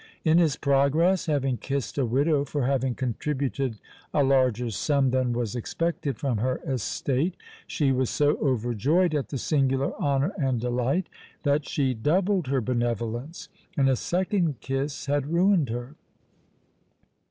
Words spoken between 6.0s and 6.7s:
from her